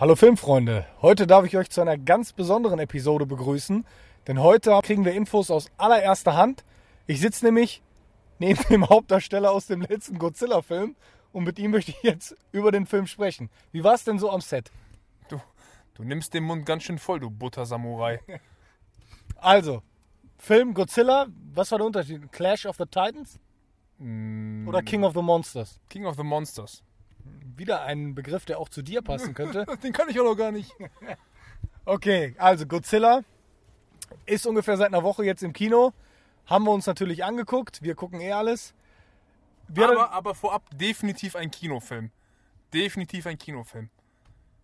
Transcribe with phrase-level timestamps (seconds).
[0.00, 3.84] Hallo Filmfreunde, heute darf ich euch zu einer ganz besonderen Episode begrüßen,
[4.28, 6.64] denn heute kriegen wir Infos aus allererster Hand.
[7.08, 7.82] Ich sitze nämlich
[8.38, 10.94] neben dem Hauptdarsteller aus dem letzten Godzilla-Film
[11.32, 13.50] und mit ihm möchte ich jetzt über den Film sprechen.
[13.72, 14.70] Wie war es denn so am Set?
[15.30, 15.40] Du,
[15.94, 18.20] du nimmst den Mund ganz schön voll, du Butter-Samurai.
[19.40, 19.82] Also,
[20.36, 22.30] Film Godzilla, was war der Unterschied?
[22.30, 23.40] Clash of the Titans?
[23.98, 25.80] Oder King of the Monsters?
[25.88, 26.84] King of the Monsters.
[27.58, 29.66] Wieder ein Begriff, der auch zu dir passen könnte.
[29.82, 30.72] Den kann ich auch noch gar nicht.
[31.84, 33.22] Okay, also Godzilla
[34.26, 35.92] ist ungefähr seit einer Woche jetzt im Kino.
[36.46, 37.82] Haben wir uns natürlich angeguckt.
[37.82, 38.74] Wir gucken eh alles.
[39.68, 42.10] Wir Aber, aber vorab definitiv ein Kinofilm.
[42.72, 43.90] Definitiv ein Kinofilm.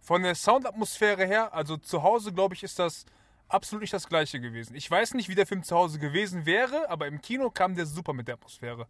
[0.01, 3.07] Von der Soundatmosphäre her, also zu Hause, glaube ich, ist das
[3.49, 4.75] absolut nicht das gleiche gewesen.
[4.77, 7.87] Ich weiß nicht, wie der Film zu Hause gewesen wäre, aber im Kino kam der
[7.87, 8.87] super mit der Atmosphäre.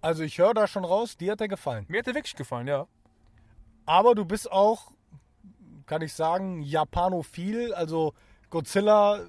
[0.00, 1.84] also ich höre da schon raus, dir hat er gefallen.
[1.88, 2.86] Mir hat der wirklich gefallen, ja.
[3.86, 4.92] Aber du bist auch,
[5.86, 7.72] kann ich sagen, Japanophil.
[7.72, 8.14] Also
[8.50, 9.26] Godzilla,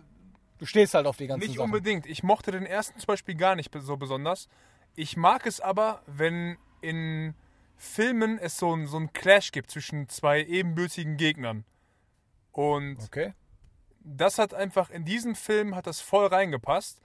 [0.57, 1.65] du stehst halt auf die ganzen Nicht Sachen.
[1.65, 2.05] unbedingt.
[2.05, 4.47] Ich mochte den ersten zum Beispiel gar nicht so besonders.
[4.95, 7.35] Ich mag es aber, wenn in
[7.75, 11.63] Filmen es so, ein- so einen Clash gibt zwischen zwei ebenbürtigen Gegnern.
[12.51, 13.33] Und Okay.
[13.99, 16.99] das hat einfach, in diesem Film hat das voll reingepasst.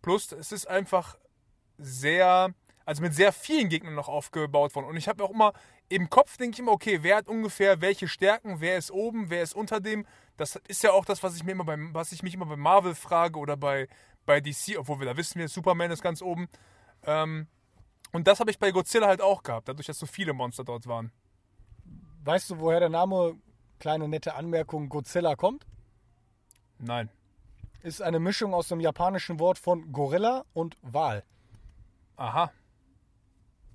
[0.00, 1.18] Plus, es ist einfach
[1.76, 2.54] sehr,
[2.86, 4.86] also mit sehr vielen Gegnern noch aufgebaut worden.
[4.86, 5.52] Und ich habe auch immer,
[5.88, 9.42] im Kopf denke ich immer, okay, wer hat ungefähr welche Stärken, wer ist oben, wer
[9.42, 10.06] ist unter dem.
[10.36, 12.56] Das ist ja auch das, was ich, mir immer beim, was ich mich immer bei
[12.56, 13.88] Marvel frage oder bei,
[14.26, 16.48] bei DC, obwohl wir da wissen wir, Superman ist ganz oben.
[17.04, 17.46] Ähm,
[18.12, 20.86] und das habe ich bei Godzilla halt auch gehabt, dadurch, dass so viele Monster dort
[20.86, 21.12] waren.
[22.24, 23.36] Weißt du, woher der Name,
[23.78, 25.66] kleine nette Anmerkung, Godzilla kommt?
[26.78, 27.10] Nein.
[27.82, 31.22] Ist eine Mischung aus dem japanischen Wort von Gorilla und Wal.
[32.16, 32.50] Aha.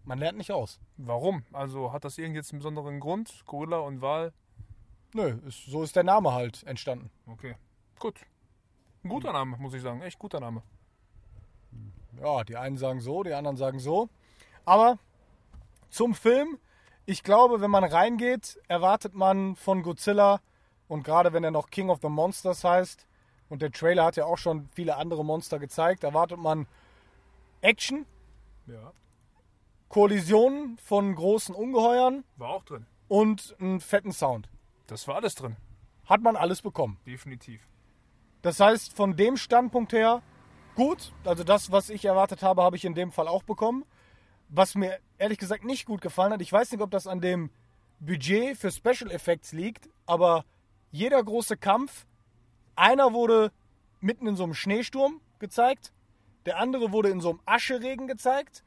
[0.03, 0.80] Man lernt nicht aus.
[0.97, 1.44] Warum?
[1.53, 3.44] Also hat das irgend jetzt einen besonderen Grund?
[3.45, 4.33] Gorilla und Wal?
[5.14, 7.09] Nö, ist, so ist der Name halt entstanden.
[7.28, 7.55] Okay,
[8.00, 8.20] gut.
[9.03, 10.02] Ein guter Name, muss ich sagen.
[10.02, 10.61] Echt guter Name.
[12.22, 14.10] Ja, die einen sagen so, die anderen sagen so.
[14.65, 14.99] Aber
[15.89, 16.60] zum Film,
[17.05, 20.42] ich glaube, wenn man reingeht, erwartet man von Godzilla
[20.87, 23.08] und gerade wenn er noch King of the Monsters heißt
[23.49, 26.67] und der Trailer hat ja auch schon viele andere Monster gezeigt, erwartet man
[27.61, 28.05] Action,
[28.67, 28.93] Ja.
[29.89, 32.86] Kollisionen von großen Ungeheuern War auch drin.
[33.08, 34.48] und einen fetten Sound.
[34.88, 35.58] Das war alles drin.
[36.05, 36.98] Hat man alles bekommen.
[37.05, 37.67] Definitiv.
[38.42, 40.22] Das heißt, von dem Standpunkt her
[40.76, 41.11] gut.
[41.26, 43.83] Also das, was ich erwartet habe, habe ich in dem Fall auch bekommen.
[44.48, 47.49] Was mir ehrlich gesagt nicht gut gefallen hat, ich weiß nicht, ob das an dem
[47.99, 50.45] Budget für Special Effects liegt, aber
[50.92, 52.05] jeder große Kampf,
[52.76, 53.52] einer wurde
[53.99, 55.92] mitten in so einem Schneesturm gezeigt,
[56.45, 58.64] der andere wurde in so einem Ascheregen gezeigt,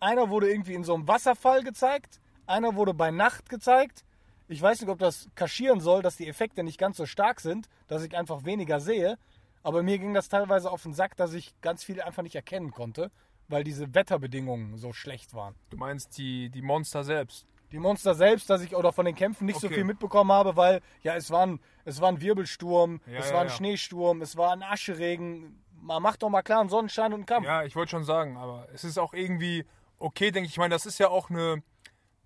[0.00, 4.04] einer wurde irgendwie in so einem Wasserfall gezeigt, einer wurde bei Nacht gezeigt.
[4.48, 7.68] Ich weiß nicht, ob das kaschieren soll, dass die Effekte nicht ganz so stark sind,
[7.88, 9.18] dass ich einfach weniger sehe.
[9.64, 12.70] Aber mir ging das teilweise auf den Sack, dass ich ganz viel einfach nicht erkennen
[12.70, 13.10] konnte,
[13.48, 15.56] weil diese Wetterbedingungen so schlecht waren.
[15.70, 17.46] Du meinst die, die Monster selbst.
[17.72, 19.74] Die Monster selbst, dass ich oder von den Kämpfen nicht so Okay.
[19.76, 23.40] viel mitbekommen habe, weil ja, es war ein, es war ein Wirbelsturm, Ja, es war
[23.40, 23.52] ein ja.
[23.52, 25.60] Schneesturm, es war ein Ascheregen.
[25.80, 27.46] Man macht doch mal klar einen Sonnenschein und einen Kampf.
[27.46, 29.64] Ja, ich wollte schon sagen, aber es ist auch irgendwie
[29.98, 30.54] okay, denke ich.
[30.54, 31.62] Ich meine, das ist ja auch eine,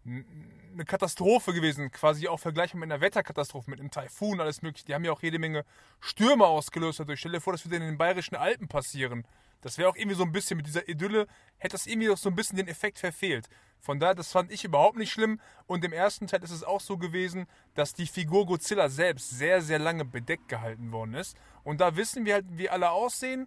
[0.05, 4.87] eine Katastrophe gewesen, quasi auch vergleichbar mit einer Wetterkatastrophe, mit einem Taifun, alles mögliche.
[4.87, 5.65] Die haben ja auch jede Menge
[6.01, 7.21] Stürme ausgelöst dadurch.
[7.21, 9.27] Stell dir vor, das würde in den bayerischen Alpen passieren.
[9.61, 11.27] Das wäre auch irgendwie so ein bisschen mit dieser Idylle,
[11.59, 13.49] hätte das irgendwie auch so ein bisschen den Effekt verfehlt.
[13.79, 15.41] Von daher, das fand ich überhaupt nicht schlimm.
[15.67, 19.63] Und im ersten Teil ist es auch so gewesen, dass die Figur Godzilla selbst sehr,
[19.63, 21.37] sehr lange bedeckt gehalten worden ist.
[21.63, 23.47] Und da wissen wir halt, wie alle aussehen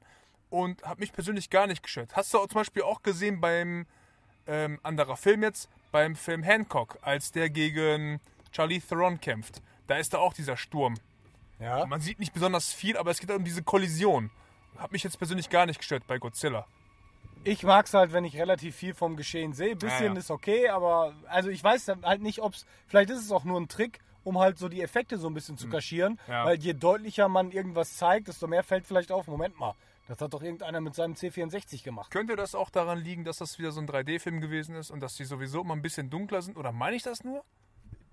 [0.50, 2.16] und hat mich persönlich gar nicht gestört.
[2.16, 3.86] Hast du auch zum Beispiel auch gesehen beim
[4.48, 8.20] ähm, anderer Film jetzt, beim Film Hancock, als der gegen
[8.52, 9.62] Charlie Theron kämpft.
[9.88, 10.96] Da ist da auch dieser Sturm.
[11.60, 11.86] Ja.
[11.86, 14.32] Man sieht nicht besonders viel, aber es geht um diese Kollision.
[14.78, 16.66] Hat mich jetzt persönlich gar nicht gestört bei Godzilla.
[17.46, 19.76] Ich mag es halt, wenn ich relativ viel vom Geschehen sehe.
[19.76, 20.20] Bisschen Ja, ja.
[20.20, 22.66] ist okay, aber also ich weiß halt nicht, ob es.
[22.88, 25.58] Vielleicht ist es auch nur ein Trick, um halt so die Effekte so ein bisschen
[25.58, 26.20] zu kaschieren.
[26.26, 26.34] Hm.
[26.34, 26.46] Ja.
[26.46, 29.28] Weil je deutlicher man irgendwas zeigt, desto mehr fällt vielleicht auf.
[29.28, 29.76] Moment mal,
[30.08, 32.12] das hat doch irgendeiner mit seinem C64 gemacht.
[32.12, 35.16] Könnte das auch daran liegen, dass das wieder so ein 3D-Film gewesen ist und dass
[35.16, 36.58] die sowieso immer ein bisschen dunkler sind?
[36.58, 37.44] Oder meine ich das nur?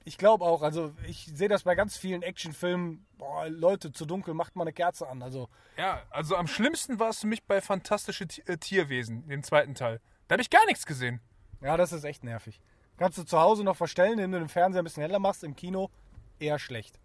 [0.05, 3.05] Ich glaube auch, also ich sehe das bei ganz vielen Actionfilmen.
[3.19, 5.23] Boah, Leute, zu dunkel macht mal eine Kerze an.
[5.23, 9.43] Also Ja, also am schlimmsten war es für mich bei Fantastische Ti- äh, Tierwesen, dem
[9.43, 10.01] zweiten Teil.
[10.29, 11.21] Da habe ich gar nichts gesehen.
[11.61, 12.61] ja, das ist echt nervig.
[12.97, 15.55] Kannst du zu Hause noch verstellen, indem du den Fernseher ein bisschen heller machst, im
[15.57, 15.91] Kino
[16.39, 16.99] eher schlecht.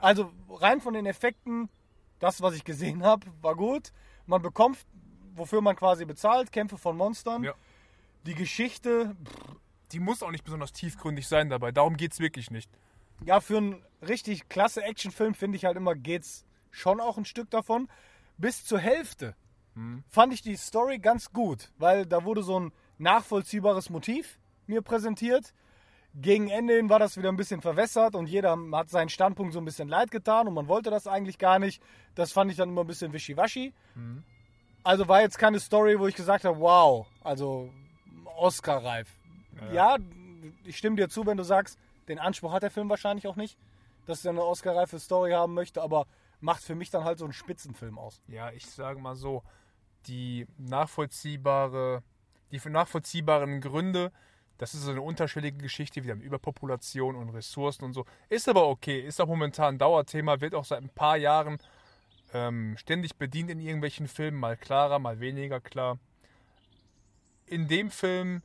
[0.00, 1.68] Also rein von den Effekten,
[2.20, 3.92] das, was ich gesehen habe, war gut.
[4.26, 4.78] Man bekommt,
[5.34, 7.44] wofür man quasi bezahlt, Kämpfe von Monstern.
[7.44, 7.54] Ja.
[8.26, 9.14] Die Geschichte,
[9.92, 11.70] Die muss auch nicht besonders tiefgründig sein dabei.
[11.70, 12.68] Darum geht es wirklich nicht.
[13.24, 17.50] ja, für einen richtig klasse Actionfilm, finde ich halt immer, geht's schon auch ein Stück
[17.50, 17.88] davon.
[18.36, 19.34] Bis zur Hälfte
[20.08, 25.52] fand ich die Story ganz gut, weil da wurde so ein nachvollziehbares Motiv mir präsentiert.
[26.18, 29.58] Gegen Ende hin war das wieder ein bisschen verwässert und jeder hat seinen Standpunkt so
[29.58, 31.82] ein bisschen leid getan und man wollte das eigentlich gar nicht.
[32.14, 33.74] Das fand ich dann immer ein bisschen wischiwaschi.
[34.82, 37.70] Also war jetzt keine Story, wo ich gesagt habe, wow, also
[38.36, 39.08] Oscar-reif.
[39.72, 39.96] Ja.
[40.64, 41.78] ich stimme dir zu, wenn du sagst,
[42.08, 43.58] den Anspruch hat der Film wahrscheinlich auch nicht,
[44.06, 46.06] dass er eine Oscar-reife Story haben möchte, aber
[46.40, 48.22] macht für mich dann halt so einen Spitzenfilm aus.
[48.28, 49.42] Ja, ich sage mal so,
[50.06, 52.02] die nachvollziehbare,
[52.52, 54.12] die nachvollziehbaren Gründe,
[54.58, 58.04] das ist so eine unterschwellige Geschichte, wieder mit Überpopulation und Ressourcen und so.
[58.28, 61.58] Ist aber okay, ist auch momentan ein Dauerthema, wird auch seit ein paar Jahren
[62.32, 65.98] ähm, ständig bedient in irgendwelchen Filmen, mal klarer, mal weniger klar.
[67.46, 68.42] In dem Film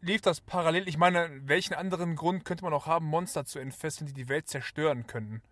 [0.00, 0.88] lief das parallel.
[0.88, 4.48] Ich meine, welchen anderen Grund könnte man auch haben, Monster zu entfesseln, die die Welt
[4.48, 5.42] zerstören könnten?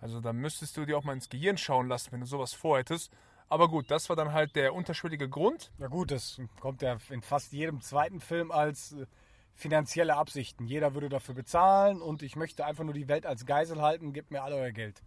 [0.00, 3.12] Also da müsstest du dir auch mal ins Gehirn schauen lassen, wenn du sowas vorhättest.
[3.48, 5.72] Aber gut, das war dann halt der unterschwellige Grund.
[5.78, 9.06] Ja gut, das kommt ja in fast jedem zweiten Film als äh,
[9.54, 10.66] finanzielle Absichten.
[10.66, 14.30] Jeder würde dafür bezahlen und ich möchte einfach nur die Welt als Geisel halten, gebt
[14.30, 15.02] mir all euer Geld.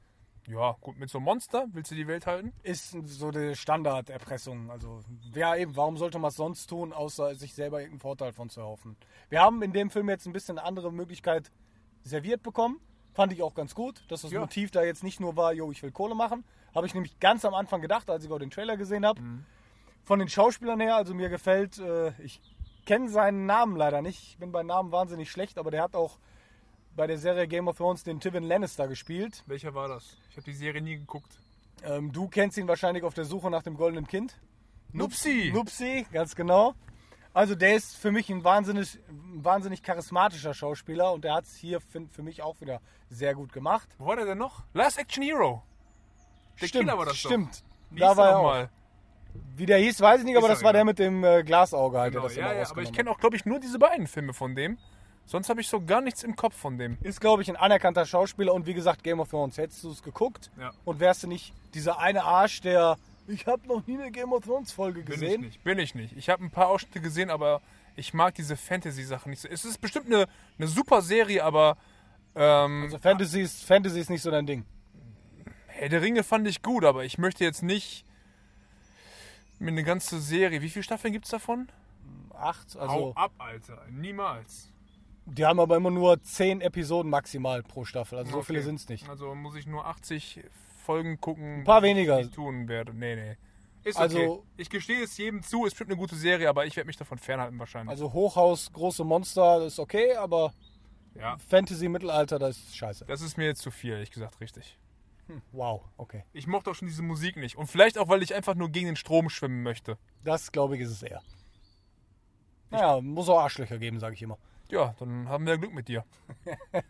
[0.47, 2.51] Ja, gut, mit so einem Monster willst du die Welt halten?
[2.63, 4.71] Ist so die Standarderpressung.
[4.71, 5.01] Also,
[5.31, 8.61] wer eben, warum sollte man es sonst tun, außer sich selber irgendeinen Vorteil von zu
[8.61, 8.97] erhoffen?
[9.29, 11.51] Wir haben in dem Film jetzt ein bisschen eine andere Möglichkeit
[12.01, 12.79] serviert bekommen.
[13.13, 14.39] Fand ich auch ganz gut, dass das Ja.
[14.39, 16.43] Motiv da jetzt nicht nur war, jo, ich will Kohle machen.
[16.73, 19.21] Habe ich nämlich ganz am Anfang gedacht, als ich auch den Trailer gesehen habe.
[20.03, 22.41] Von den Schauspielern her, also mir gefällt, äh, ich
[22.85, 24.23] kenne seinen Namen leider nicht.
[24.23, 26.17] Ich bin bei Namen wahnsinnig schlecht, aber der hat auch
[26.95, 29.43] bei der Serie Game of Thrones den Tywin Lannister gespielt.
[29.47, 30.17] Welcher war das?
[30.29, 31.31] Ich habe die Serie nie geguckt.
[31.83, 34.35] Ähm, du kennst ihn wahrscheinlich auf der Suche nach dem goldenen Kind.
[34.91, 35.51] Nupsi!
[35.53, 36.73] Nupsi, ganz genau.
[37.33, 41.55] Also der ist für mich ein wahnsinnig, ein wahnsinnig charismatischer Schauspieler und der hat es
[41.55, 43.87] hier für, für mich auch wieder sehr gut gemacht.
[43.97, 44.63] Wo war der denn noch?
[44.73, 45.63] Last Action Hero.
[46.59, 47.29] Der stimmt, Killer war das doch.
[47.29, 47.63] stimmt.
[47.91, 48.43] Wie Da war der er auch.
[48.43, 48.69] nochmal?
[49.55, 52.11] Wie der hieß, weiß ich nicht, aber das war der mit dem äh, Glasauge halt,
[52.13, 54.33] Genau, der das ja, ja, aber ich kenne auch, glaube ich, nur diese beiden Filme
[54.33, 54.77] von dem.
[55.25, 56.97] Sonst habe ich so gar nichts im Kopf von dem.
[57.01, 59.57] Ist, glaube ich, ein anerkannter Schauspieler und wie gesagt, Game of Thrones.
[59.57, 60.71] Hättest du es geguckt Ja.
[60.83, 64.43] und wärst du nicht dieser eine Arsch, der ich habe noch nie eine Game of
[64.43, 65.41] Thrones Folge Bin ich gesehen.
[65.41, 65.63] nicht.
[65.63, 66.17] Bin ich nicht.
[66.17, 67.61] Ich habe ein paar Ausschnitte gesehen, aber
[67.95, 69.47] ich mag diese Fantasy-Sachen nicht so.
[69.47, 70.27] Es ist bestimmt eine,
[70.57, 71.77] eine super Serie, aber
[72.35, 74.65] ähm, Also Fantasy ist, Fantasy ist nicht so dein Ding.
[75.73, 78.05] Herr der Ringe fand ich gut, aber ich möchte jetzt nicht
[79.59, 80.61] mir eine ganze Serie.
[80.61, 81.69] Wie viele Staffeln gibt es davon?
[82.33, 83.83] Acht, also Hau ab, Alter.
[83.89, 84.69] Niemals.
[85.25, 88.17] die haben aber immer nur zehn Episoden maximal pro Staffel.
[88.17, 88.47] Also so Okay.
[88.47, 89.07] viele sind es nicht.
[89.07, 90.41] Also muss ich nur 80
[90.83, 91.59] Folgen gucken.
[91.59, 92.19] Ein paar weniger.
[92.19, 92.93] Ich tun werde.
[92.93, 93.37] Nee, nee.
[93.83, 94.41] Ist Also- okay.
[94.57, 97.17] Ich gestehe es jedem zu, es wird eine gute Serie, aber ich werde mich davon
[97.19, 97.89] fernhalten wahrscheinlich.
[97.91, 100.53] Also Hochhaus, große Monster, das ist okay, aber
[101.15, 101.37] ja.
[101.49, 103.05] Fantasy, Mittelalter, das ist scheiße.
[103.05, 104.77] Das ist mir jetzt zu viel, ehrlich gesagt, richtig.
[105.51, 106.23] Wow, okay.
[106.33, 107.55] Ich mochte auch schon diese Musik nicht.
[107.55, 109.97] Und vielleicht auch, weil ich einfach nur gegen den Strom schwimmen möchte.
[110.23, 111.21] Das, glaube ich, ist es eher.
[112.69, 114.37] Naja, muss auch Arschlöcher geben, sage ich immer.
[114.69, 116.05] Ja, dann haben wir Glück mit dir.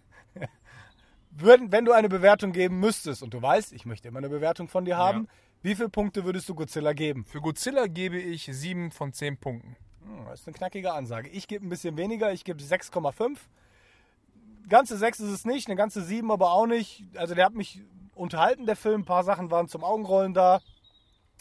[1.31, 4.67] Würden, wenn du eine Bewertung geben müsstest, und du weißt, ich möchte immer eine Bewertung
[4.67, 5.27] von dir haben,
[5.61, 7.23] wie viele Punkte würdest du Godzilla geben?
[7.23, 9.75] Für Godzilla gebe ich 7 von 10 Punkten.
[10.03, 11.29] Hm, Das ist eine knackige Ansage.
[11.29, 13.37] Ich gebe ein bisschen weniger, ich gebe 6,5.
[14.67, 17.05] Ganze 6 ist es nicht, eine ganze 7 aber auch nicht.
[17.15, 17.81] Also der hat mich
[18.21, 19.01] unterhalten, der Film.
[19.01, 20.61] Ein paar Sachen waren zum Augenrollen da.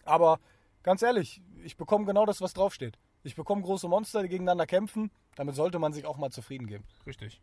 [0.05, 0.41] Aber
[0.83, 2.99] ganz ehrlich, ich bekomme genau das, was draufsteht.
[3.23, 5.11] Ich bekomme große Monster, die gegeneinander kämpfen.
[5.37, 6.85] Damit sollte man sich auch mal zufrieden geben.
[7.07, 7.41] Richtig.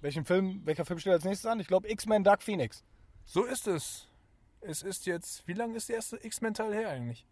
[0.00, 1.60] Welchen Film, welcher Film steht als nächstes an?
[1.60, 2.84] Ich glaube X-Men Dark Phoenix.
[3.24, 4.08] So ist es.
[4.60, 7.24] Es ist jetzt, wie lange ist der erste X-Men-Teil her eigentlich?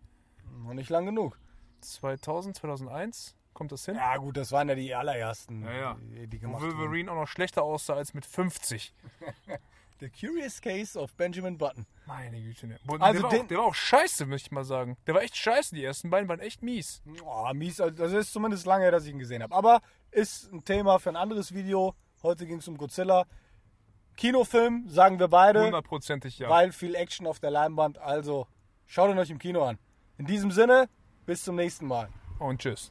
[0.65, 1.39] Noch nicht lang genug.
[1.81, 3.37] 2000, 2001?
[3.55, 3.97] Kommt das hin?
[3.97, 5.97] Ja gut, das waren ja die allerersten, Ja, ja.
[6.01, 6.53] die, die Wo.
[6.61, 8.95] Wolverine auch noch schlechter aussah als mit 50.
[10.01, 11.87] The Curious Case of Benjamin Button.
[12.07, 12.67] Meine Güte.
[12.67, 12.79] Ne.
[12.99, 14.97] Also der, war den- auch, der war auch scheiße, möchte ich mal sagen.
[15.07, 15.75] Der war echt scheiße.
[15.75, 17.03] Die ersten beiden waren echt mies.
[17.25, 19.55] Oh, mies, also das ist zumindest lange her, dass ich ihn gesehen habe.
[19.55, 21.95] Aber ist ein Thema für ein anderes Video.
[22.23, 23.27] Heute ging es um Godzilla.
[24.17, 26.49] Kinofilm, sagen wir beide, Hundertprozentig ja.
[26.51, 27.99] weil viel Action auf der Leinwand.
[27.99, 28.47] Also
[28.87, 29.79] schaut ihn euch im Kino an.
[30.19, 30.89] In diesem Sinne,
[31.27, 32.09] bis zum nächsten Mal.
[32.39, 32.89] Und tschüss.